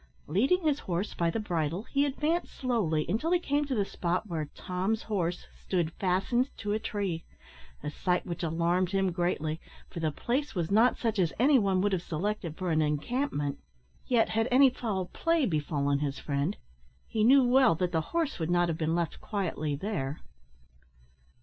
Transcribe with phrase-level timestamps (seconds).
[0.25, 4.25] Leading his horse by the bridle, he advanced slowly until he came to the spot
[4.25, 7.23] where Tom's horse stood fastened to a tree,
[7.83, 9.61] a sight which alarmed him greatly,
[9.91, 13.59] for the place was not such as any one would have selected for an encampment,
[14.07, 16.57] yet had any foul play befallen his friend,
[17.05, 20.19] he knew well that the horse would not have been left quietly there.